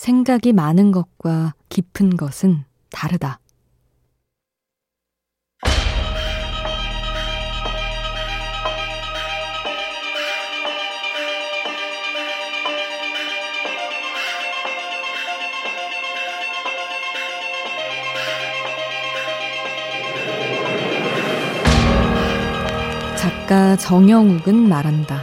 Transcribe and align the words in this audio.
생각이 0.00 0.54
많은 0.54 0.92
것과 0.92 1.52
깊은 1.68 2.16
것은 2.16 2.64
다르다. 2.90 3.38
정영욱은 23.78 24.54
말한다. 24.68 25.22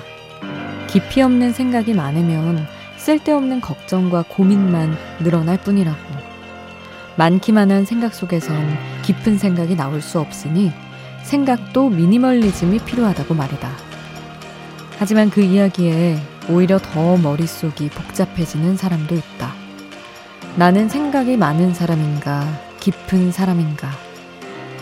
깊이 0.88 1.22
없는 1.22 1.54
생각이 1.54 1.94
많으면 1.94 2.77
쓸데없는 3.08 3.62
걱정과 3.62 4.26
고민만 4.28 4.94
늘어날 5.20 5.56
뿐이라고. 5.62 5.98
많기만 7.16 7.72
한 7.72 7.86
생각 7.86 8.14
속에선 8.14 8.78
깊은 9.04 9.38
생각이 9.38 9.78
나올 9.78 10.02
수 10.02 10.20
없으니 10.20 10.74
생각도 11.24 11.88
미니멀리즘이 11.88 12.80
필요하다고 12.80 13.34
말이다. 13.34 13.70
하지만 15.00 15.30
그 15.30 15.40
이야기에 15.40 16.20
오히려 16.50 16.80
더 16.80 17.16
머릿속이 17.16 17.92
복잡해지는 17.92 18.76
사람도 18.76 19.16
있다. 19.16 19.54
나는 20.58 20.90
생각이 20.90 21.38
많은 21.38 21.74
사람인가, 21.74 22.46
깊은 22.82 23.32
사람인가? 23.32 23.90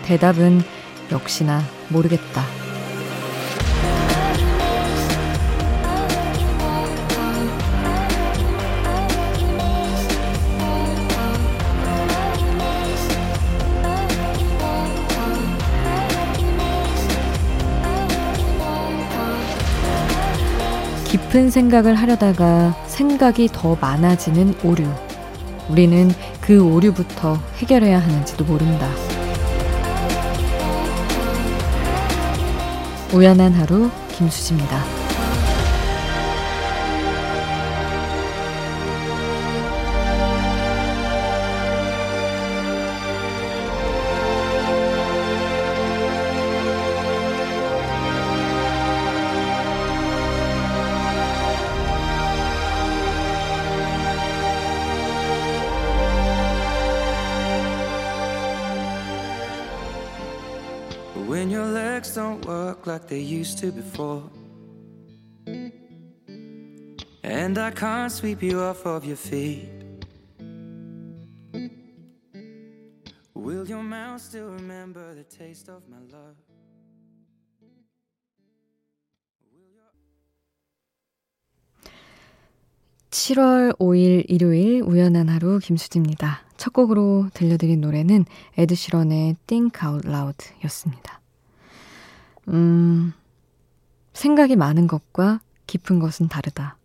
대답은 0.03 0.63
역시나 1.11 1.61
모르겠다. 1.89 2.64
깊은 21.35 21.49
생각을 21.49 21.95
하려다가 21.95 22.73
생각이 22.87 23.49
더 23.51 23.77
많아지는 23.81 24.55
오류. 24.63 24.87
우리는 25.67 26.09
그 26.39 26.63
오류부터 26.63 27.37
해결해야 27.57 27.99
하는지도 27.99 28.45
모른다. 28.45 28.89
우연한 33.13 33.51
하루 33.51 33.89
김수지입니다. 34.13 35.04
Like 62.95 63.07
they 63.07 63.19
used 63.19 63.57
to 63.59 63.71
before. 63.71 64.23
And 67.23 67.57
I 67.57 67.71
can't 67.71 68.11
sweep 68.11 68.41
you 68.41 68.61
off 68.61 68.85
of 68.85 69.03
your 69.03 69.17
feet. 69.17 69.67
Will 73.33 73.67
your 73.67 73.83
mouth 73.83 74.21
still 74.21 74.49
remember 74.49 75.13
the 75.13 75.25
taste 75.25 75.67
of 75.69 75.81
my 75.89 75.99
love? 76.09 76.37
7월 83.11 83.77
5일 83.77 84.25
일요일 84.27 84.81
우연한 84.81 85.29
하루 85.29 85.59
김수지입니다. 85.59 86.41
첫 86.57 86.73
곡으로 86.73 87.29
들려드린 87.33 87.81
노래는 87.81 88.25
에드시런의 88.57 89.37
Think 89.47 89.87
Out 89.87 90.07
Loud 90.07 90.37
였습니다. 90.65 91.24
음, 92.49 93.13
생각이 94.13 94.55
많은 94.55 94.87
것과 94.87 95.41
깊은 95.67 95.99
것은 95.99 96.27
다르다. 96.27 96.77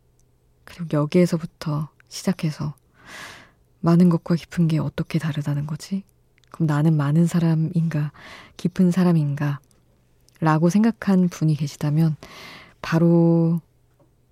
그리고 0.65 0.87
여기에서부터 0.93 1.88
시작해서 2.09 2.75
많은 3.81 4.09
것과 4.09 4.34
깊은 4.34 4.69
게 4.69 4.78
어떻게 4.78 5.19
다르다는 5.19 5.66
거지? 5.66 6.04
그럼 6.50 6.66
나는 6.66 6.97
많은 6.97 7.26
사람인가, 7.26 8.12
깊은 8.56 8.91
사람인가? 8.91 9.60
라고 10.41 10.71
생각한 10.71 11.28
분이 11.28 11.54
계시다면 11.54 12.16
바로 12.81 13.60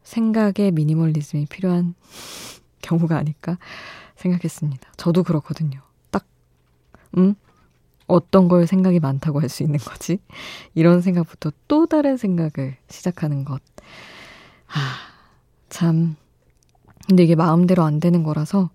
생각의 0.02 0.72
미니멀리즘이 0.72 1.46
필요한 1.46 1.94
경우가 2.80 3.16
아닐까 3.16 3.58
생각했습니다. 4.16 4.92
저도 4.96 5.22
그렇거든요. 5.22 5.80
딱, 6.10 6.26
음? 7.18 7.34
어떤 8.08 8.48
걸 8.48 8.66
생각이 8.66 9.00
많다고 9.00 9.40
할 9.40 9.48
수 9.50 9.62
있는 9.62 9.78
거지? 9.80 10.18
이런 10.74 11.00
생각부터 11.02 11.52
또 11.68 11.86
다른 11.86 12.16
생각을 12.16 12.76
시작하는 12.88 13.44
것. 13.44 13.62
아, 14.68 14.96
참. 15.68 16.16
근데 17.06 17.24
이게 17.24 17.34
마음대로 17.36 17.84
안 17.84 18.00
되는 18.00 18.22
거라서 18.22 18.70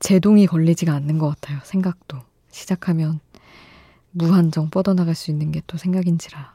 제동이 0.00 0.46
걸리지가 0.46 0.92
않는 0.94 1.18
것 1.18 1.28
같아요. 1.28 1.60
생각도. 1.64 2.18
시작하면 2.50 3.20
무한정 4.12 4.70
뻗어나갈 4.70 5.14
수 5.14 5.30
있는 5.30 5.52
게 5.52 5.62
또 5.66 5.78
생각인지라. 5.78 6.54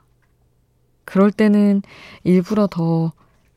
그럴 1.05 1.31
때는 1.31 1.81
일부러 2.23 2.67
더 2.67 3.13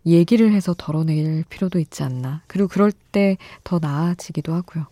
얘기를 0.06 0.52
해서 0.52 0.74
덜어낼 0.76 1.44
필요도 1.48 1.78
있지 1.80 2.02
않나. 2.02 2.42
그리고 2.46 2.68
그럴 2.68 2.92
때 2.92 3.36
더 3.64 3.78
나아지기도 3.80 4.54
하고요. 4.54 4.86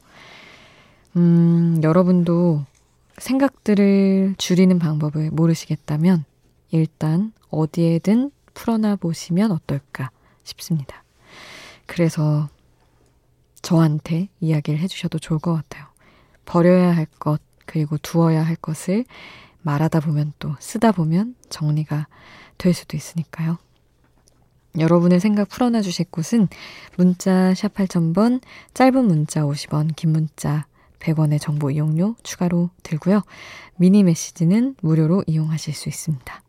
음, 1.17 1.81
여러분도 1.83 2.65
생각들을 3.19 4.35
줄이는 4.39 4.79
방법을 4.79 5.31
모르시겠다면 5.31 6.25
일단 6.71 7.33
어디에든 7.51 8.31
풀어놔 8.55 8.97
보시면 8.97 9.53
어떨까 9.53 10.11
싶습니다. 10.45 11.05
그래서 11.87 12.49
저한테 13.63 14.29
이야기를 14.41 14.79
해주셔도 14.81 15.19
좋을 15.19 15.39
것 15.41 15.55
같아요. 15.55 15.87
버려야 16.45 16.95
할 16.95 17.07
것, 17.19 17.41
그리고 17.65 17.99
두어야 17.99 18.43
할 18.43 18.57
것을 18.57 19.05
말하다 19.63 20.01
보면 20.01 20.33
또 20.39 20.55
쓰다 20.61 20.93
보면 20.93 21.35
정리가 21.49 22.07
될 22.59 22.73
수도 22.73 22.97
있으니까요. 22.97 23.59
여러분의 24.79 25.21
생각 25.21 25.49
풀어놔 25.49 25.81
주실 25.81 26.07
곳은 26.11 26.49
문자 26.97 27.55
샵 27.55 27.75
8000번, 27.75 28.43
짧은 28.75 29.05
문자 29.05 29.43
50원, 29.43 29.97
긴 29.97 30.13
문자 30.13 30.67
100원의 30.99 31.41
정보 31.41 31.71
이용료 31.71 32.17
추가로 32.23 32.71
들고요. 32.83 33.23
미니 33.77 34.03
메시지는 34.03 34.77
무료로 34.83 35.25
이용하실 35.27 35.75
수 35.75 35.89
있습니다. 35.89 36.43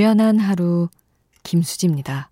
우연한 0.00 0.38
하루 0.38 0.88
김수지입니다. 1.42 2.30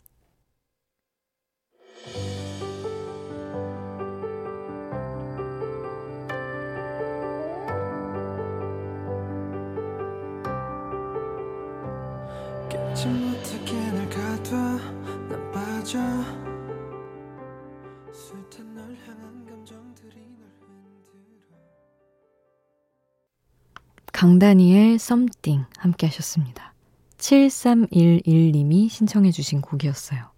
강다니엘 24.15 24.99
썸띵 24.99 25.67
함께 25.77 26.07
하셨습니다. 26.07 26.78
7311님이 27.19 28.89
신청해 28.89 29.31
주신 29.31 29.61
곡이었어요. 29.61 30.31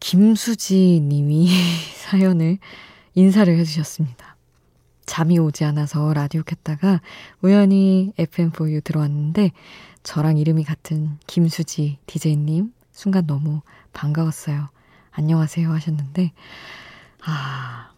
김수지 0.00 1.00
님이 1.02 1.48
사연을 1.96 2.58
인사를 3.14 3.56
해주셨습니다. 3.58 4.36
잠이 5.06 5.38
오지 5.38 5.64
않아서 5.64 6.12
라디오 6.12 6.42
켰다가 6.42 7.00
우연히 7.40 8.12
FM4U 8.18 8.84
들어왔는데 8.84 9.52
저랑 10.02 10.36
이름이 10.36 10.64
같은 10.64 11.18
김수지 11.26 11.98
DJ님 12.06 12.72
순간 12.92 13.26
너무 13.26 13.62
반가웠어요. 13.92 14.68
안녕하세요 15.10 15.72
하셨는데 15.72 16.32
아, 17.24 17.90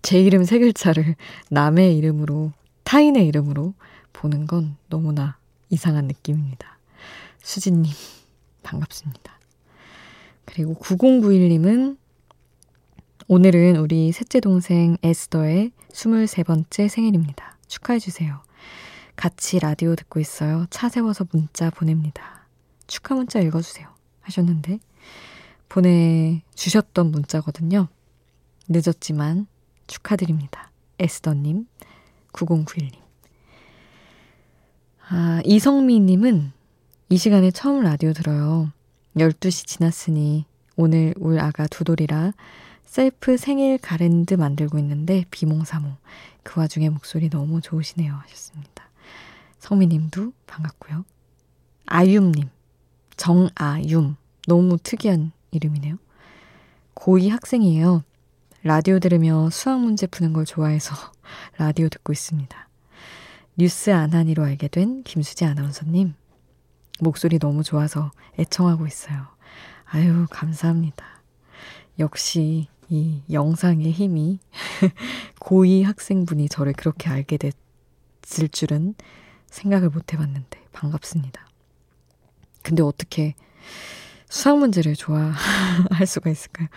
제 0.00 0.20
이름 0.20 0.44
세 0.44 0.58
글자를 0.58 1.16
남의 1.50 1.96
이름으로 1.98 2.52
타인의 2.84 3.26
이름으로 3.26 3.74
보는 4.12 4.46
건 4.46 4.76
너무나 4.88 5.37
이상한 5.70 6.06
느낌입니다. 6.06 6.78
수진님 7.42 7.92
반갑습니다. 8.62 9.38
그리고 10.44 10.74
9091님은 10.74 11.98
오늘은 13.26 13.76
우리 13.76 14.10
셋째 14.12 14.40
동생 14.40 14.96
에스더의 15.02 15.72
23번째 15.92 16.88
생일입니다. 16.88 17.58
축하해주세요. 17.66 18.42
같이 19.16 19.58
라디오 19.58 19.94
듣고 19.96 20.20
있어요. 20.20 20.66
차 20.70 20.88
세워서 20.88 21.26
문자 21.32 21.70
보냅니다. 21.70 22.46
축하 22.86 23.14
문자 23.14 23.40
읽어주세요. 23.40 23.88
하셨는데, 24.22 24.78
보내주셨던 25.68 27.10
문자거든요. 27.10 27.88
늦었지만 28.68 29.46
축하드립니다. 29.86 30.70
에스더님, 30.98 31.66
9091님. 32.32 32.97
아, 35.10 35.40
이성미님은 35.46 36.52
이 37.08 37.16
시간에 37.16 37.50
처음 37.50 37.82
라디오 37.82 38.12
들어요. 38.12 38.70
12시 39.16 39.66
지났으니 39.66 40.44
오늘 40.76 41.14
울 41.16 41.40
아가 41.40 41.66
두돌이라 41.66 42.34
셀프 42.84 43.38
생일 43.38 43.78
가랜드 43.78 44.34
만들고 44.34 44.78
있는데 44.78 45.24
비몽사몽. 45.30 45.96
그 46.42 46.60
와중에 46.60 46.90
목소리 46.90 47.30
너무 47.30 47.62
좋으시네요. 47.62 48.12
하셨습니다. 48.12 48.90
성미님도 49.60 50.34
반갑고요. 50.46 51.06
아윰님, 51.86 52.48
정아윰. 53.16 54.14
너무 54.46 54.76
특이한 54.76 55.32
이름이네요. 55.52 55.96
고2 56.94 57.30
학생이에요. 57.30 58.04
라디오 58.62 58.98
들으며 58.98 59.48
수학 59.48 59.80
문제 59.80 60.06
푸는 60.06 60.34
걸 60.34 60.44
좋아해서 60.44 60.94
라디오 61.56 61.88
듣고 61.88 62.12
있습니다. 62.12 62.67
뉴스 63.60 63.90
안하니로 63.90 64.44
알게 64.44 64.68
된 64.68 65.02
김수지 65.02 65.44
아나운서님. 65.44 66.14
목소리 67.00 67.40
너무 67.40 67.64
좋아서 67.64 68.12
애청하고 68.38 68.86
있어요. 68.86 69.26
아유, 69.86 70.28
감사합니다. 70.30 71.04
역시 71.98 72.68
이 72.88 73.20
영상의 73.32 73.90
힘이 73.90 74.38
고2 75.40 75.82
학생분이 75.82 76.48
저를 76.48 76.72
그렇게 76.72 77.10
알게 77.10 77.36
됐을 77.36 78.48
줄은 78.48 78.94
생각을 79.48 79.88
못 79.88 80.12
해봤는데 80.12 80.66
반갑습니다. 80.70 81.44
근데 82.62 82.84
어떻게 82.84 83.34
수학 84.28 84.58
문제를 84.58 84.94
좋아할 84.94 86.06
수가 86.06 86.30
있을까요? 86.30 86.68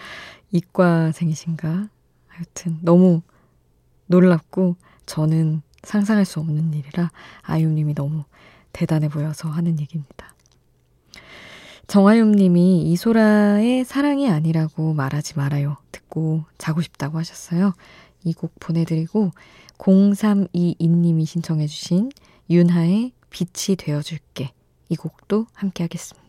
이과생이신가? 0.51 1.89
하여튼 2.27 2.79
너무 2.81 3.21
놀랍고 4.07 4.77
저는 5.05 5.61
상상할 5.83 6.25
수 6.25 6.39
없는 6.39 6.73
일이라 6.73 7.11
아유님이 7.43 7.95
너무 7.95 8.23
대단해 8.73 9.09
보여서 9.09 9.49
하는 9.49 9.79
얘기입니다. 9.79 10.33
정아윤 11.87 12.31
님이 12.33 12.83
이소라의 12.91 13.83
사랑이 13.83 14.29
아니라고 14.29 14.93
말하지 14.93 15.35
말아요. 15.37 15.77
듣고 15.91 16.45
자고 16.57 16.81
싶다고 16.81 17.17
하셨어요. 17.17 17.73
이 18.23 18.33
곡 18.33 18.53
보내드리고 18.59 19.31
0322님이 19.77 21.25
신청해주신 21.25 22.11
윤하의 22.49 23.13
빛이 23.29 23.75
되어줄게. 23.77 24.53
이 24.89 24.95
곡도 24.95 25.47
함께 25.53 25.83
하겠습니다. 25.83 26.20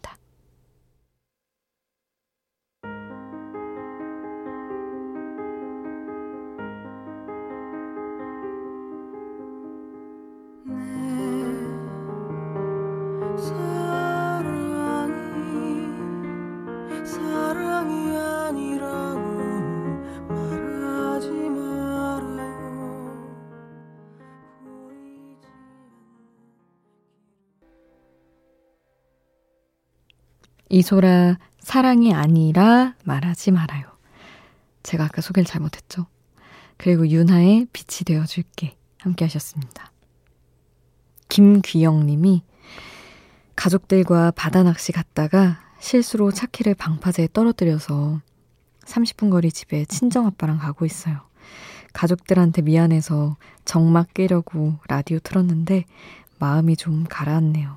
이소라 30.72 31.36
사랑이 31.60 32.14
아니라 32.14 32.94
말하지 33.04 33.50
말아요. 33.50 33.84
제가 34.82 35.04
아까 35.04 35.20
소개를 35.20 35.44
잘못했죠. 35.44 36.06
그리고 36.78 37.06
윤하의 37.06 37.66
빛이 37.74 38.04
되어줄게 38.06 38.74
함께 38.98 39.26
하셨습니다. 39.26 39.92
김귀영 41.28 42.06
님이 42.06 42.42
가족들과 43.54 44.30
바다 44.30 44.62
낚시 44.62 44.92
갔다가 44.92 45.60
실수로 45.78 46.32
차키를 46.32 46.74
방파제에 46.74 47.28
떨어뜨려서 47.34 48.22
30분 48.86 49.30
거리 49.30 49.52
집에 49.52 49.84
친정아빠랑 49.84 50.56
가고 50.56 50.86
있어요. 50.86 51.20
가족들한테 51.92 52.62
미안해서 52.62 53.36
정막 53.66 54.14
깨려고 54.14 54.78
라디오 54.88 55.18
틀었는데 55.18 55.84
마음이 56.38 56.76
좀 56.76 57.04
가라앉네요. 57.06 57.76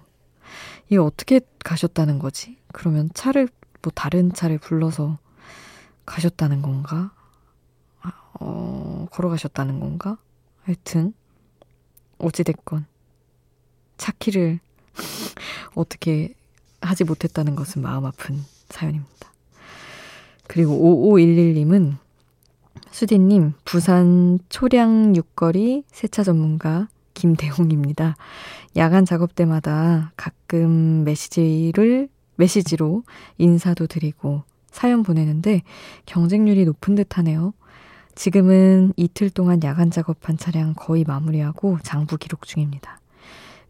이게 0.87 0.97
어떻게 0.97 1.41
가셨다는 1.59 2.19
거지? 2.19 2.57
그러면 2.75 3.09
차를, 3.13 3.47
뭐 3.81 3.91
다른 3.95 4.33
차를 4.33 4.57
불러서 4.57 5.17
가셨다는 6.05 6.61
건가? 6.61 7.13
아, 8.01 8.11
어, 8.41 9.07
걸어가셨다는 9.11 9.79
건가? 9.79 10.17
하여튼, 10.63 11.13
어찌됐건, 12.17 12.85
차키를 13.95 14.59
어떻게 15.73 16.33
하지 16.81 17.05
못했다는 17.05 17.55
것은 17.55 17.81
마음 17.81 18.05
아픈 18.05 18.43
사연입니다. 18.67 19.31
그리고 20.45 20.73
5511님은 21.13 21.95
수디님, 22.91 23.53
부산 23.63 24.39
초량 24.49 25.15
육거리 25.15 25.85
세차 25.87 26.23
전문가 26.23 26.89
김대홍입니다. 27.13 28.17
야간 28.75 29.05
작업 29.05 29.33
때마다 29.33 30.11
가끔 30.17 31.05
메시지를, 31.05 32.09
메시지로 32.35 33.03
인사도 33.37 33.87
드리고 33.87 34.43
사연 34.71 35.03
보내는데 35.03 35.61
경쟁률이 36.05 36.65
높은 36.65 36.95
듯 36.95 37.17
하네요. 37.17 37.53
지금은 38.15 38.93
이틀 38.95 39.29
동안 39.29 39.61
야간 39.63 39.91
작업한 39.91 40.37
차량 40.37 40.73
거의 40.73 41.03
마무리하고 41.03 41.79
장부 41.83 42.17
기록 42.17 42.45
중입니다. 42.45 42.99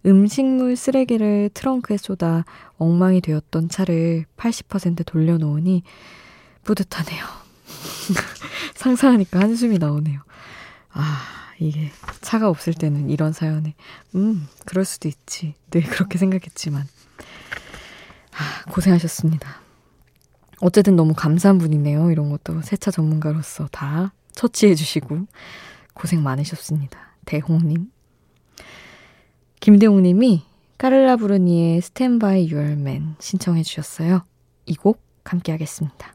음식물 0.06 0.76
쓰레기를 0.76 1.50
트렁크에 1.54 1.98
쏟아 1.98 2.46
엉망이 2.78 3.22
되었던 3.22 3.70
차를 3.70 4.26
80% 4.38 5.06
돌려놓으니 5.06 5.84
뿌듯하네요. 6.64 7.26
상상하니까 8.76 9.40
한숨이 9.40 9.80
나오네요. 9.80 10.22
아, 10.92 11.22
이게 11.60 11.90
차가 12.22 12.50
없을 12.50 12.74
때는 12.74 13.10
이런 13.10 13.34
사연에 13.34 13.74
음 14.16 14.48
그럴 14.66 14.86
수도 14.86 15.08
있지 15.08 15.56
늘 15.72 15.82
그렇게 15.82 16.18
생각했지만 16.18 16.86
아 18.38 18.70
고생하셨습니다. 18.72 19.62
어쨌든 20.62 20.96
너무 20.96 21.14
감사한 21.14 21.58
분이네요. 21.58 22.12
이런 22.12 22.30
것도 22.30 22.62
세차 22.62 22.92
전문가로서 22.92 23.68
다 23.72 24.14
처치해 24.34 24.76
주시고 24.76 25.28
고생 25.94 26.24
많으셨습니다. 26.24 27.00
대홍님. 27.26 27.92
김대홍님이 29.60 30.44
까를라 30.78 31.16
부르니의 31.18 31.82
스탠바이 31.82 32.50
유얼맨 32.50 33.16
신청해 33.20 33.64
주셨어요. 33.64 34.24
이 34.66 34.76
곡 34.76 35.02
함께 35.24 35.52
하겠습니다. 35.52 36.15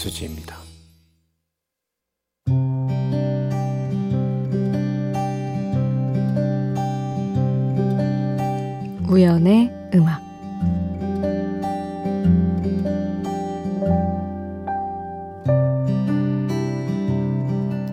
김수지입니다. 0.00 0.56
우연의 9.08 9.70
음악 9.94 10.22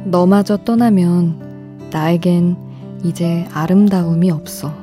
너마저 0.06 0.58
떠나면 0.58 1.90
나에겐 1.92 2.56
이제 3.04 3.46
아름다움이 3.52 4.32
없어. 4.32 4.74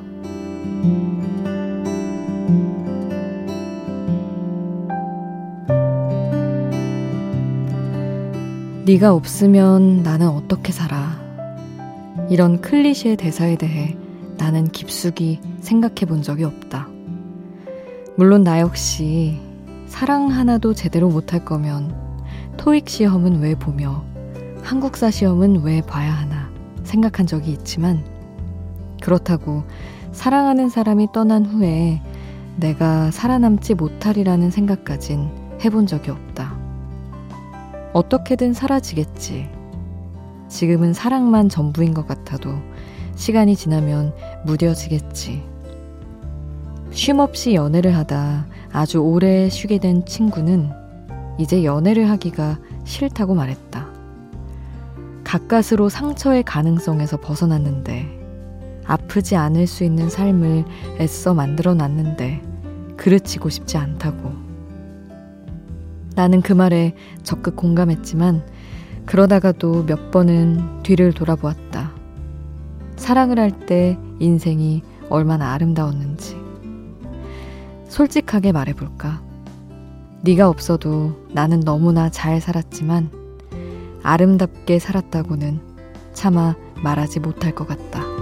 네가 8.85 9.15
없으면 9.15 10.03
나는 10.03 10.27
어떻게 10.29 10.71
살아? 10.71 11.19
이런 12.29 12.61
클리셰 12.61 13.17
대사에 13.17 13.55
대해 13.55 13.97
나는 14.37 14.67
깊숙이 14.67 15.39
생각해 15.59 16.05
본 16.07 16.21
적이 16.21 16.43
없다. 16.43 16.87
물론 18.15 18.43
나 18.43 18.59
역시 18.59 19.39
사랑 19.87 20.29
하나도 20.29 20.75
제대로 20.75 21.09
못할 21.09 21.43
거면 21.43 21.95
토익 22.57 22.87
시험은 22.87 23.39
왜 23.39 23.55
보며 23.55 24.05
한국사 24.61 25.09
시험은 25.09 25.63
왜 25.63 25.81
봐야 25.81 26.13
하나 26.13 26.51
생각한 26.83 27.25
적이 27.25 27.53
있지만 27.53 28.05
그렇다고 29.01 29.63
사랑하는 30.11 30.69
사람이 30.69 31.07
떠난 31.11 31.43
후에 31.43 32.03
내가 32.57 33.09
살아남지 33.09 33.73
못하리라는 33.73 34.51
생각까진 34.51 35.27
해본 35.63 35.87
적이 35.87 36.11
없다. 36.11 36.54
어떻게든 37.95 38.51
사라지겠지. 38.51 39.49
지금은 40.49 40.91
사랑만 40.91 41.47
전부인 41.47 41.93
것 41.93 42.05
같아도 42.05 42.53
시간이 43.15 43.55
지나면 43.55 44.13
무뎌지겠지. 44.45 45.41
쉼 46.91 47.17
없이 47.21 47.53
연애를 47.53 47.95
하다 47.95 48.47
아주 48.73 48.99
오래 48.99 49.47
쉬게 49.47 49.77
된 49.77 50.05
친구는 50.05 50.71
이제 51.37 51.63
연애를 51.63 52.09
하기가 52.09 52.59
싫다고 52.83 53.33
말했다. 53.33 53.87
가까스로 55.23 55.87
상처의 55.87 56.43
가능성에서 56.43 57.21
벗어났는데 57.21 58.83
아프지 58.83 59.37
않을 59.37 59.67
수 59.67 59.85
있는 59.85 60.09
삶을 60.09 60.65
애써 60.99 61.33
만들어 61.33 61.73
놨는데 61.73 62.41
그르치고 62.97 63.47
싶지 63.47 63.77
않다고. 63.77 64.44
나는 66.15 66.41
그 66.41 66.53
말에 66.53 66.95
적극 67.23 67.55
공감했지만 67.55 68.43
그러다가도 69.05 69.85
몇 69.85 70.11
번은 70.11 70.83
뒤를 70.83 71.13
돌아보았다. 71.13 71.91
사랑을 72.95 73.39
할 73.39 73.51
때 73.51 73.97
인생이 74.19 74.81
얼마나 75.09 75.53
아름다웠는지. 75.53 76.37
솔직하게 77.89 78.51
말해볼까? 78.51 79.21
네가 80.21 80.49
없어도 80.49 81.27
나는 81.31 81.59
너무나 81.59 82.09
잘 82.09 82.41
살았지만 82.41 83.11
아름답게 84.01 84.79
살았다고는 84.79 85.59
차마 86.13 86.55
말하지 86.81 87.19
못할 87.19 87.53
것 87.53 87.67
같다. 87.67 88.14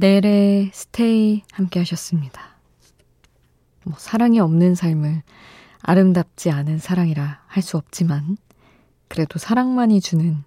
넬의 0.00 0.70
스테이 0.72 1.42
함께 1.52 1.78
하셨습니다. 1.80 2.56
뭐, 3.84 3.94
사랑이 3.98 4.40
없는 4.40 4.74
삶을 4.74 5.22
아름답지 5.82 6.50
않은 6.50 6.78
사랑이라 6.78 7.42
할 7.46 7.62
수 7.62 7.76
없지만, 7.76 8.38
그래도 9.08 9.38
사랑만이 9.38 10.00
주는 10.00 10.42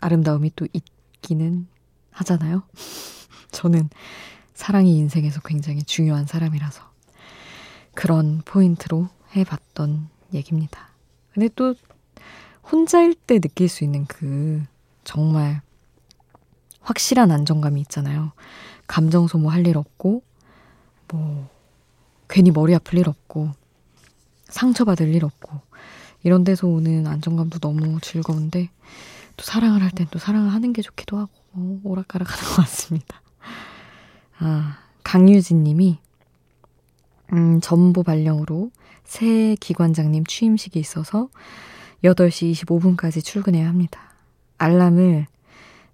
아름다움이 0.00 0.50
또 0.56 0.66
있기는 0.72 1.68
하잖아요. 2.10 2.64
저는 3.52 3.90
사랑이 4.54 4.96
인생에서 4.98 5.40
굉장히 5.42 5.84
중요한 5.84 6.26
사람이라서 6.26 6.82
그런 7.94 8.42
포인트로 8.44 9.08
해봤던 9.36 10.08
얘기입니다. 10.34 10.88
근데 11.32 11.48
또 11.54 11.76
혼자일 12.72 13.14
때 13.14 13.38
느낄 13.38 13.68
수 13.68 13.84
있는 13.84 14.04
그 14.06 14.64
정말 15.04 15.62
확실한 16.88 17.30
안정감이 17.30 17.82
있잖아요. 17.82 18.32
감정 18.86 19.26
소모할 19.26 19.66
일 19.66 19.76
없고, 19.76 20.22
뭐, 21.08 21.50
괜히 22.28 22.50
머리 22.50 22.74
아플 22.74 22.98
일 22.98 23.08
없고, 23.10 23.50
상처받을 24.48 25.14
일 25.14 25.24
없고, 25.26 25.60
이런 26.22 26.44
데서 26.44 26.66
오는 26.66 27.06
안정감도 27.06 27.58
너무 27.58 28.00
즐거운데, 28.00 28.70
또 29.36 29.44
사랑을 29.44 29.82
할 29.82 29.90
땐 29.90 30.06
또 30.10 30.18
사랑을 30.18 30.52
하는 30.52 30.72
게 30.72 30.80
좋기도 30.80 31.18
하고, 31.18 31.30
뭐, 31.52 31.80
오락가락 31.84 32.32
하는 32.32 32.42
것 32.48 32.56
같습니다. 32.62 33.20
아, 34.38 34.78
강유진 35.04 35.64
님이, 35.64 35.98
음, 37.34 37.60
전보 37.60 38.02
발령으로 38.02 38.70
새 39.04 39.56
기관장님 39.60 40.24
취임식이 40.24 40.78
있어서 40.78 41.28
8시 42.02 42.52
25분까지 42.52 43.22
출근해야 43.22 43.68
합니다. 43.68 44.14
알람을 44.56 45.26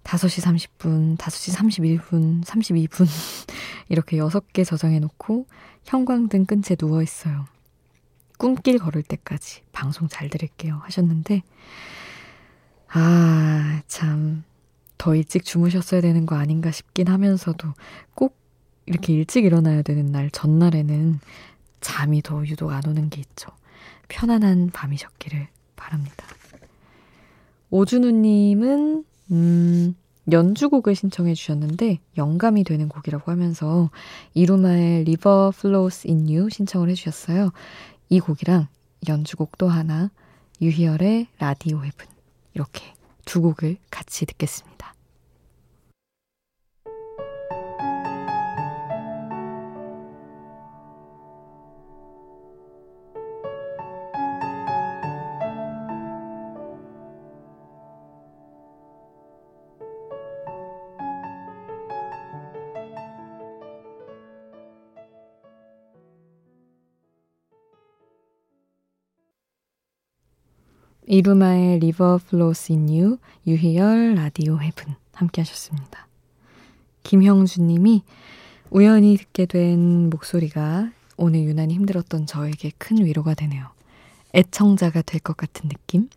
5시 0.05 0.41
30분, 0.79 1.17
5시 1.17 1.99
31분, 1.99 2.43
32분 2.45 3.07
이렇게 3.89 4.17
6개 4.17 4.63
저장해 4.63 4.99
놓고 4.99 5.47
형광등 5.83 6.45
끈 6.45 6.61
채 6.61 6.75
누워 6.75 7.01
있어요. 7.03 7.45
꿈길 8.37 8.79
걸을 8.79 9.03
때까지 9.03 9.63
방송 9.73 10.07
잘 10.07 10.29
들을게요 10.29 10.79
하셨는데 10.83 11.41
아, 12.89 13.81
참 13.87 14.45
더 14.97 15.15
일찍 15.15 15.45
주무셨어야 15.45 16.01
되는 16.01 16.25
거 16.25 16.35
아닌가 16.35 16.71
싶긴 16.71 17.07
하면서도 17.09 17.73
꼭 18.15 18.37
이렇게 18.87 19.13
일찍 19.13 19.45
일어나야 19.45 19.83
되는 19.83 20.07
날 20.07 20.31
전날에는 20.31 21.19
잠이 21.81 22.21
더 22.23 22.43
유독 22.47 22.71
안 22.71 22.81
오는 22.87 23.09
게 23.11 23.21
있죠. 23.21 23.49
편안한 24.07 24.71
밤이셨기를 24.71 25.47
바랍니다. 25.75 26.25
오준우님은 27.69 29.05
음, 29.31 29.95
연주곡을 30.31 30.95
신청해 30.95 31.33
주셨는데 31.35 31.99
영감이 32.17 32.63
되는 32.63 32.89
곡이라고 32.89 33.31
하면서 33.31 33.89
이루마의 34.33 35.01
River 35.01 35.51
Flows 35.55 36.07
in 36.07 36.27
You 36.27 36.49
신청을 36.49 36.89
해 36.89 36.95
주셨어요. 36.95 37.51
이 38.09 38.19
곡이랑 38.19 38.67
연주곡 39.07 39.57
또 39.57 39.67
하나 39.67 40.09
유희열의 40.61 41.27
라디오 41.39 41.77
헤븐 41.77 42.07
이렇게 42.53 42.93
두 43.25 43.41
곡을 43.41 43.77
같이 43.91 44.25
듣겠습니다. 44.25 44.74
이루마의 71.07 71.79
River 71.79 72.19
Flows 72.27 72.71
in 72.71 72.89
You, 72.95 73.17
유희열 73.45 74.15
Radio 74.15 74.59
Heaven 74.59 74.95
함께 75.13 75.41
하셨습니다. 75.41 76.07
김형준 77.03 77.67
님이 77.67 78.03
우연히 78.71 79.15
듣게 79.17 79.45
된 79.45 80.09
목소리가 80.09 80.89
오늘 81.17 81.41
유난히 81.41 81.75
힘들었던 81.75 82.25
저에게 82.25 82.71
큰 82.77 83.05
위로가 83.05 83.35
되네요. 83.35 83.67
애청자가 84.33 85.03
될 85.03 85.19
것 85.21 85.37
같은 85.37 85.69
느낌? 85.69 86.09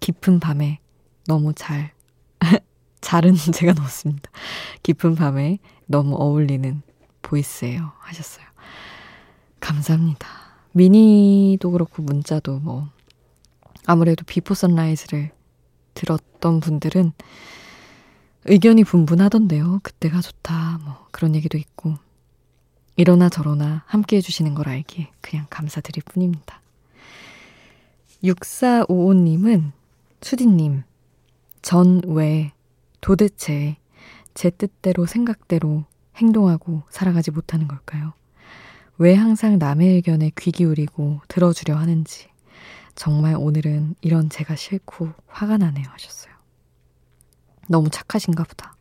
깊은 0.00 0.40
밤에 0.40 0.80
너무 1.26 1.54
잘, 1.54 1.92
잘은 3.00 3.36
제가 3.54 3.72
넣었습니다. 3.74 4.30
깊은 4.82 5.14
밤에 5.14 5.58
너무 5.86 6.16
어울리는 6.16 6.82
voice예요. 7.22 7.92
하셨어요. 8.00 8.44
감사합니다. 9.60 10.26
미니도 10.72 11.70
그렇고 11.70 12.02
문자도 12.02 12.58
뭐 12.58 12.88
아무래도 13.90 14.22
Before 14.26 14.52
Sunrise를 14.52 15.30
들었던 15.94 16.60
분들은 16.60 17.12
의견이 18.44 18.84
분분하던데요. 18.84 19.80
그때가 19.82 20.20
좋다. 20.20 20.78
뭐 20.84 21.06
그런 21.10 21.34
얘기도 21.34 21.56
있고. 21.56 21.94
이러나 22.96 23.30
저러나 23.30 23.84
함께 23.86 24.16
해주시는 24.18 24.54
걸 24.54 24.68
알기에 24.68 25.10
그냥 25.22 25.46
감사드릴 25.48 26.02
뿐입니다. 26.04 26.60
6455님은 28.22 29.72
수디님, 30.20 30.82
전 31.62 32.02
왜 32.08 32.52
도대체 33.00 33.78
제 34.34 34.50
뜻대로 34.50 35.06
생각대로 35.06 35.84
행동하고 36.16 36.82
살아가지 36.90 37.30
못하는 37.30 37.68
걸까요? 37.68 38.12
왜 38.98 39.14
항상 39.14 39.58
남의 39.58 39.94
의견에 39.94 40.30
귀 40.38 40.50
기울이고 40.52 41.22
들어주려 41.28 41.74
하는지 41.74 42.28
정말 42.98 43.36
오늘은 43.38 43.94
이런 44.00 44.28
제가 44.28 44.56
싫고 44.56 45.10
화가 45.28 45.56
나네요 45.56 45.86
하셨어요. 45.88 46.34
너무 47.68 47.90
착하신가 47.90 48.42
보다. 48.42 48.76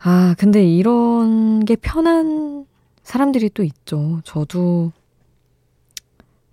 아, 0.00 0.34
근데 0.36 0.64
이런 0.64 1.64
게 1.64 1.76
편한 1.76 2.66
사람들이 3.04 3.50
또 3.50 3.62
있죠. 3.62 4.20
저도 4.24 4.90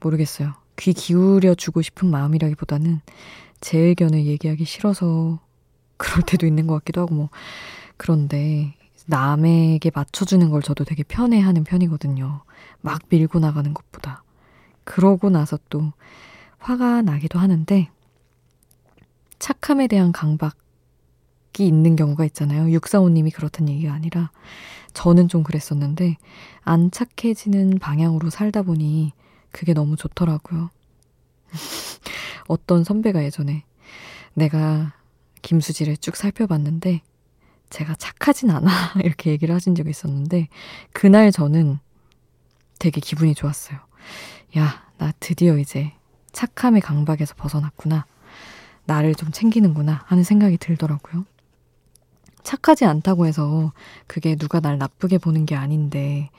모르겠어요. 0.02 0.54
귀 0.78 0.94
기울여 0.94 1.56
주고 1.56 1.82
싶은 1.82 2.12
마음이라기보다는 2.12 3.02
제 3.60 3.80
의견을 3.80 4.28
얘기하기 4.28 4.66
싫어서 4.66 5.40
그럴 5.98 6.22
때도 6.22 6.46
있는 6.46 6.68
것 6.68 6.76
같기도 6.76 7.02
하고 7.02 7.16
뭐 7.16 7.30
그런데 7.98 8.76
남에게 9.08 9.90
맞춰주는 9.92 10.48
걸 10.52 10.62
저도 10.62 10.84
되게 10.84 11.02
편해하는 11.02 11.64
편이거든요. 11.64 12.44
막 12.82 13.02
밀고 13.10 13.40
나가는 13.40 13.74
것보다. 13.74 14.22
그러고 14.84 15.30
나서 15.30 15.58
또 15.70 15.92
화가 16.60 17.02
나기도 17.02 17.40
하는데 17.40 17.90
착함에 19.40 19.88
대한 19.88 20.12
강박 20.12 20.56
있는 21.60 21.96
경우가 21.96 22.26
있잖아요. 22.26 22.72
육사오님이 22.72 23.30
그렇다는 23.32 23.74
얘기가 23.74 23.94
아니라 23.94 24.32
저는 24.94 25.28
좀 25.28 25.44
그랬었는데 25.44 26.18
안 26.62 26.90
착해지는 26.90 27.78
방향으로 27.80 28.30
살다 28.30 28.64
보니 28.64 29.12
그게 29.52 29.74
너무 29.74 29.96
좋더라고요. 29.96 30.70
어떤 32.48 32.84
선배가 32.84 33.24
예전에 33.24 33.64
내가 34.34 34.94
김수지를 35.42 35.98
쭉 35.98 36.16
살펴봤는데 36.16 37.02
제가 37.70 37.96
착하진 37.96 38.50
않아 38.50 38.70
이렇게 39.04 39.32
얘기를 39.32 39.54
하신 39.54 39.76
적이 39.76 39.92
있었는데 39.92 40.48
그날 40.92 41.32
저는 41.32 41.80
되게 42.80 43.00
기분이 43.00 43.36
좋았어요. 43.36 43.80
야, 44.58 44.86
나 44.98 45.12
드디어 45.20 45.58
이제 45.58 45.92
착함의 46.32 46.82
강박에서 46.82 47.36
벗어났구나. 47.36 48.06
나를 48.86 49.16
좀 49.16 49.32
챙기는구나 49.32 50.04
하는 50.06 50.24
생각이 50.24 50.58
들더라고요. 50.58 51.26
착하지 52.44 52.84
않다고 52.86 53.26
해서 53.26 53.72
그게 54.06 54.36
누가 54.36 54.60
날 54.60 54.78
나쁘게 54.78 55.18
보는 55.18 55.46
게 55.46 55.56
아닌데 55.56 56.30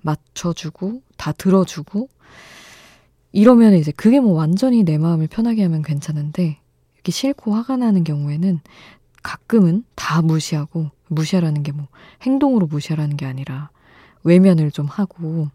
맞춰주고 0.00 1.02
다 1.16 1.30
들어주고 1.30 2.08
이러면 3.30 3.74
이제 3.74 3.92
그게 3.92 4.18
뭐 4.18 4.32
완전히 4.32 4.82
내 4.82 4.98
마음을 4.98 5.28
편하게 5.28 5.62
하면 5.62 5.82
괜찮은데 5.82 6.58
이렇게 6.94 7.12
싫고 7.12 7.54
화가 7.54 7.76
나는 7.76 8.02
경우에는 8.02 8.60
가끔은 9.22 9.84
다 9.94 10.20
무시하고 10.20 10.90
무시하라는 11.06 11.62
게 11.62 11.70
뭐 11.70 11.86
행동으로 12.22 12.66
무시하라는 12.66 13.16
게 13.16 13.24
아니라 13.26 13.70
외면을 14.24 14.72
좀 14.72 14.86
하고 14.86 15.48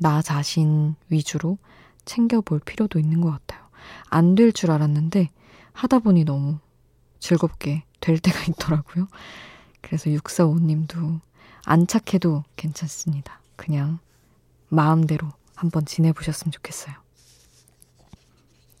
나 0.00 0.22
자신 0.22 0.94
위주로 1.10 1.58
챙겨볼 2.04 2.60
필요도 2.60 2.98
있는 2.98 3.20
것 3.20 3.30
같아요. 3.30 3.60
안 4.08 4.34
될 4.34 4.52
줄 4.52 4.70
알았는데 4.70 5.30
하다 5.72 5.98
보니 6.00 6.24
너무 6.24 6.58
즐겁게 7.18 7.84
될 8.00 8.18
때가 8.18 8.38
있더라고요. 8.50 9.06
그래서 9.82 10.10
645님도 10.10 11.20
안 11.64 11.86
착해도 11.86 12.44
괜찮습니다. 12.56 13.40
그냥 13.56 13.98
마음대로 14.68 15.28
한번 15.54 15.84
지내보셨으면 15.84 16.52
좋겠어요. 16.52 16.94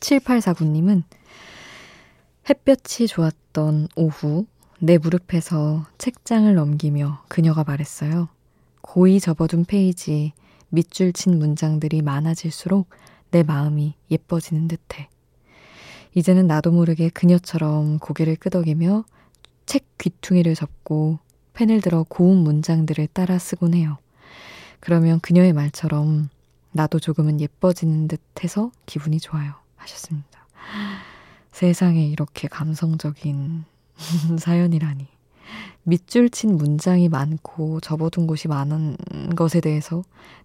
7849님은 0.00 1.02
햇볕이 2.48 3.06
좋았던 3.06 3.88
오후 3.96 4.46
내 4.78 4.96
무릎에서 4.96 5.84
책장을 5.98 6.52
넘기며 6.54 7.22
그녀가 7.28 7.64
말했어요. 7.64 8.28
고이 8.80 9.20
접어둔 9.20 9.66
페이지 9.66 10.32
밑줄 10.70 11.12
친 11.12 11.38
문장들이 11.38 12.02
많아질수록 12.02 12.88
내 13.30 13.42
마음이 13.42 13.94
예뻐지는 14.10 14.68
듯해. 14.68 15.08
이제는 16.14 16.46
나도 16.46 16.72
모르게 16.72 17.08
그녀처럼 17.10 17.98
고개를 17.98 18.36
끄덕이며 18.36 19.04
책 19.66 19.86
귀퉁이를 19.98 20.54
접고 20.54 21.18
펜을 21.52 21.80
들어 21.80 22.04
고운 22.08 22.38
문장들을 22.38 23.06
따라 23.12 23.38
쓰곤 23.38 23.74
해요. 23.74 23.98
그러면 24.80 25.20
그녀의 25.20 25.52
말처럼 25.52 26.28
나도 26.72 26.98
조금은 26.98 27.40
예뻐지는 27.40 28.08
듯 28.08 28.20
해서 28.42 28.72
기분이 28.86 29.20
좋아요. 29.20 29.54
하셨습니다. 29.76 30.46
세상에 31.52 32.06
이렇게 32.06 32.48
감성적인 32.48 33.64
사연이라니. 34.38 35.06
밑줄 35.84 36.30
친 36.30 36.56
문장이 36.56 37.08
많고 37.08 37.80
접어둔 37.80 38.26
곳이 38.26 38.48
많은 38.48 38.96
것에 39.36 39.60
대해서 39.60 40.02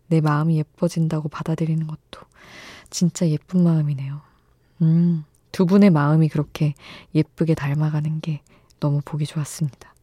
내 0.08 0.22
마음이 0.22 0.58
예뻐진다고 0.58 1.30
받아들이는 1.30 1.88
것도 1.88 2.22
진짜 2.90 3.28
예쁜 3.28 3.64
마음이네요. 3.64 4.22
음. 4.82 5.26
두 5.52 5.66
분의 5.66 5.90
마음이 5.90 6.28
그렇게 6.30 6.74
예쁘게 7.14 7.54
닮아가는 7.56 8.20
게 8.22 8.42
너무 8.80 9.02
보기 9.06 9.26
좋았습니다. 9.26 9.94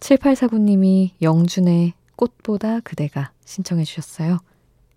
7849님이 0.00 1.10
영준의 1.22 1.92
꽃보다 2.16 2.80
그대가 2.80 3.32
신청해 3.44 3.84
주셨어요. 3.84 4.38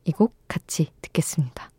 이 0.06 0.12
곡 0.12 0.34
같이 0.48 0.92
듣겠습니다. 1.02 1.70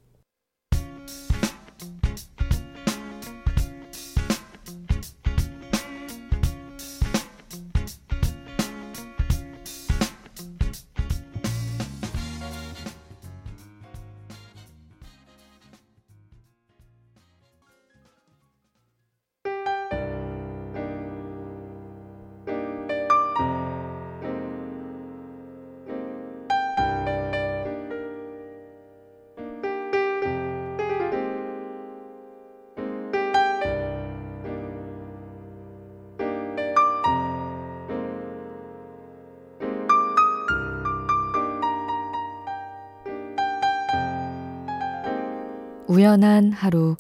우연한 45.88 46.52
하루 46.52 46.96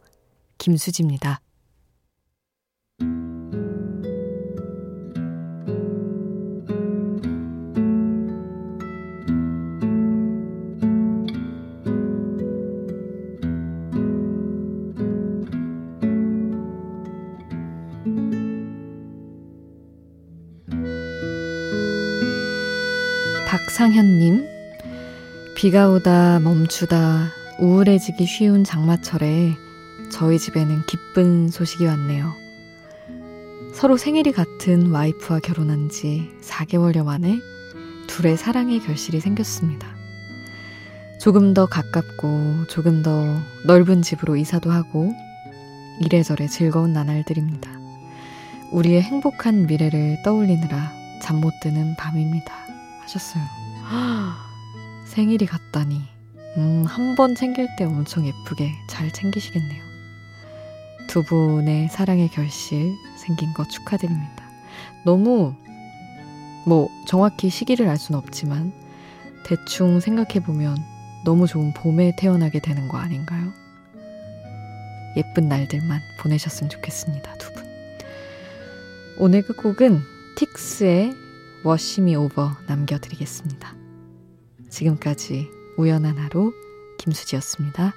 김수지입니다. 0.56 1.42
박상현님, 23.46 24.46
비가 25.54 25.90
오다 25.90 26.40
멈추다 26.40 27.37
우울해지기 27.58 28.24
쉬운 28.26 28.62
장마철에 28.64 29.56
저희 30.12 30.38
집에는 30.38 30.86
기쁜 30.86 31.48
소식이 31.48 31.86
왔네요. 31.86 32.32
서로 33.74 33.96
생일이 33.96 34.32
같은 34.32 34.90
와이프와 34.90 35.40
결혼한 35.40 35.88
지 35.88 36.30
4개월여 36.42 37.04
만에 37.04 37.38
둘의 38.06 38.36
사랑의 38.36 38.80
결실이 38.80 39.20
생겼습니다. 39.20 39.88
조금 41.20 41.52
더 41.52 41.66
가깝고 41.66 42.66
조금 42.68 43.02
더 43.02 43.40
넓은 43.66 44.02
집으로 44.02 44.36
이사도 44.36 44.70
하고 44.70 45.12
이래저래 46.00 46.46
즐거운 46.46 46.92
나날들입니다. 46.92 47.70
우리의 48.70 49.02
행복한 49.02 49.66
미래를 49.66 50.22
떠올리느라 50.24 50.92
잠 51.22 51.40
못 51.40 51.52
드는 51.60 51.96
밤입니다. 51.96 52.54
하셨어요. 53.02 53.42
생일이 55.06 55.46
갔다니. 55.46 56.17
음, 56.56 56.84
한 56.86 57.14
번 57.14 57.34
챙길 57.34 57.68
때 57.76 57.84
엄청 57.84 58.26
예쁘게 58.26 58.72
잘 58.88 59.10
챙기시겠네요. 59.12 59.82
두 61.08 61.22
분의 61.22 61.88
사랑의 61.88 62.28
결실 62.28 62.94
생긴 63.16 63.52
거 63.54 63.66
축하드립니다. 63.66 64.44
너무, 65.04 65.54
뭐, 66.66 66.88
정확히 67.06 67.48
시기를 67.48 67.88
알 67.88 67.96
수는 67.96 68.18
없지만, 68.18 68.72
대충 69.44 70.00
생각해 70.00 70.40
보면 70.44 70.76
너무 71.24 71.46
좋은 71.46 71.72
봄에 71.74 72.14
태어나게 72.16 72.60
되는 72.60 72.88
거 72.88 72.98
아닌가요? 72.98 73.52
예쁜 75.16 75.48
날들만 75.48 76.00
보내셨으면 76.20 76.68
좋겠습니다, 76.70 77.34
두 77.38 77.52
분. 77.52 77.64
오늘 79.18 79.42
끝곡은 79.42 80.00
틱스의 80.36 81.14
워시미 81.64 82.14
오버 82.16 82.52
남겨드리겠습니다. 82.68 83.74
지금까지 84.68 85.48
우연한 85.78 86.18
하루 86.18 86.52
김수지였습니다. 86.98 87.94